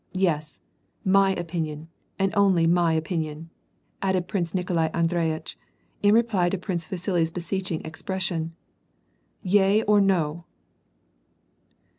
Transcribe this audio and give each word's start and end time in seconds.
Yes, 0.17 0.59
mj 1.05 1.37
opinion, 1.37 1.87
and 2.17 2.33
only 2.35 2.65
my 2.65 2.93
opinion," 2.93 3.51
added 4.01 4.27
Prince 4.27 4.55
Nikolai 4.55 4.87
Andreyitch, 4.95 5.59
in 6.01 6.15
reply 6.15 6.49
to 6.49 6.57
Prince 6.57 6.87
Vasili's 6.87 7.29
beseeching 7.29 7.83
expression" 7.85 8.55
Yea 9.57 9.83
or 9.83 10.01
no 10.01 10.45